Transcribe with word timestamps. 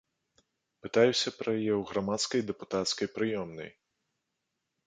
Пытаюся 0.85 1.33
пра 1.41 1.51
яе 1.59 1.69
ў 1.77 1.83
грамадскай 1.91 2.41
дэпутацкай 2.49 3.07
прыёмнай. 3.19 3.69